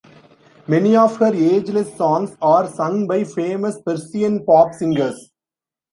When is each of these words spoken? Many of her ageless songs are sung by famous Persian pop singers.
Many 0.67 0.95
of 0.95 1.17
her 1.17 1.31
ageless 1.31 1.95
songs 1.95 2.35
are 2.41 2.67
sung 2.67 3.05
by 3.05 3.23
famous 3.23 3.79
Persian 3.85 4.43
pop 4.43 4.73
singers. 4.73 5.29